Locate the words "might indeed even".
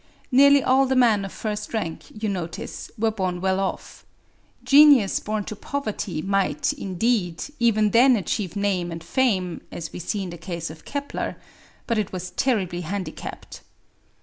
6.23-7.91